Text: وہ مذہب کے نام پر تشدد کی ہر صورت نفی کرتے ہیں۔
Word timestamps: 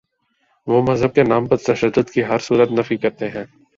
وہ 0.67 0.81
مذہب 0.81 1.15
کے 1.15 1.23
نام 1.23 1.47
پر 1.47 1.57
تشدد 1.57 2.09
کی 2.09 2.23
ہر 2.23 2.39
صورت 2.39 2.71
نفی 2.71 2.97
کرتے 2.97 3.29
ہیں۔ 3.29 3.45